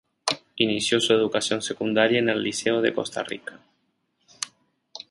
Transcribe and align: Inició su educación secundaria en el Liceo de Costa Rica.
Inició 0.55 0.99
su 0.99 1.13
educación 1.13 1.61
secundaria 1.61 2.17
en 2.17 2.29
el 2.29 2.41
Liceo 2.41 2.81
de 2.81 2.91
Costa 2.91 3.21
Rica. 3.23 3.59